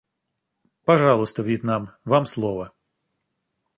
Пожалуйста, 0.83 1.43
Вьетнам, 1.43 1.91
вам 2.05 2.25
слово. 2.25 2.71